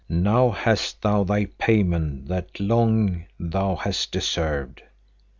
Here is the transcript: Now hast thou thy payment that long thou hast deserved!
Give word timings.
Now 0.09 0.49
hast 0.49 1.03
thou 1.03 1.23
thy 1.25 1.45
payment 1.45 2.27
that 2.27 2.59
long 2.59 3.25
thou 3.39 3.75
hast 3.75 4.11
deserved! 4.11 4.81